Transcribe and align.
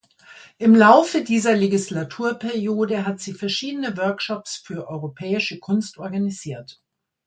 Im 0.57 0.73
Laufe 0.73 1.23
dieser 1.23 1.55
Legislaturperiode 1.55 3.05
hat 3.05 3.19
sie 3.19 3.35
verschiedene 3.35 3.95
Workshopsfür 3.97 4.87
europäische 4.87 5.59
Kunst 5.59 5.99
organisiert. 5.99 6.81